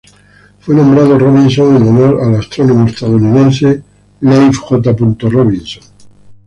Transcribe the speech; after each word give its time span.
Fue 0.61 0.73
nombrado 0.73 1.19
Robinson 1.19 1.75
en 1.75 1.83
honor 1.83 2.21
al 2.23 2.33
astrónomo 2.39 2.87
estadounidense 2.87 3.83
Leif 4.21 4.57
J. 4.57 4.95
Robinson. 4.97 5.83